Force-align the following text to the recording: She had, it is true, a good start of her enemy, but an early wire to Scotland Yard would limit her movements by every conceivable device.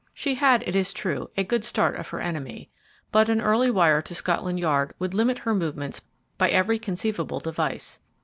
She 0.15 0.33
had, 0.33 0.63
it 0.67 0.75
is 0.75 0.93
true, 0.93 1.29
a 1.37 1.43
good 1.43 1.63
start 1.63 1.95
of 1.95 2.07
her 2.07 2.19
enemy, 2.19 2.71
but 3.11 3.29
an 3.29 3.39
early 3.39 3.69
wire 3.69 4.01
to 4.01 4.15
Scotland 4.15 4.59
Yard 4.59 4.95
would 4.97 5.13
limit 5.13 5.37
her 5.37 5.53
movements 5.53 6.01
by 6.39 6.49
every 6.49 6.79
conceivable 6.79 7.39
device. 7.39 7.99